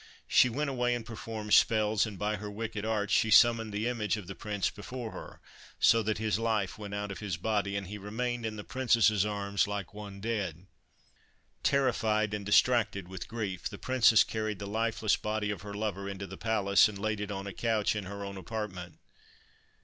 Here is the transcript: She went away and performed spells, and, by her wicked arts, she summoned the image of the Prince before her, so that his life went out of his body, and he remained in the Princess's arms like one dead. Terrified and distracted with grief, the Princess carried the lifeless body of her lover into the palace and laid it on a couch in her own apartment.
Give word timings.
She 0.27 0.49
went 0.49 0.67
away 0.71 0.95
and 0.95 1.05
performed 1.05 1.53
spells, 1.53 2.07
and, 2.07 2.17
by 2.17 2.37
her 2.37 2.49
wicked 2.49 2.85
arts, 2.85 3.13
she 3.13 3.29
summoned 3.29 3.71
the 3.71 3.87
image 3.87 4.17
of 4.17 4.25
the 4.25 4.33
Prince 4.33 4.71
before 4.71 5.11
her, 5.11 5.39
so 5.79 6.01
that 6.01 6.17
his 6.17 6.39
life 6.39 6.75
went 6.79 6.95
out 6.95 7.11
of 7.11 7.19
his 7.19 7.37
body, 7.37 7.75
and 7.75 7.85
he 7.85 7.99
remained 7.99 8.43
in 8.43 8.55
the 8.55 8.63
Princess's 8.63 9.27
arms 9.27 9.67
like 9.67 9.93
one 9.93 10.19
dead. 10.19 10.65
Terrified 11.61 12.33
and 12.33 12.43
distracted 12.43 13.07
with 13.09 13.27
grief, 13.27 13.69
the 13.69 13.77
Princess 13.77 14.23
carried 14.23 14.57
the 14.57 14.65
lifeless 14.65 15.15
body 15.17 15.51
of 15.51 15.61
her 15.61 15.75
lover 15.75 16.09
into 16.09 16.25
the 16.25 16.35
palace 16.35 16.89
and 16.89 16.97
laid 16.97 17.19
it 17.19 17.29
on 17.29 17.45
a 17.45 17.53
couch 17.53 17.95
in 17.95 18.05
her 18.05 18.25
own 18.25 18.37
apartment. 18.37 18.97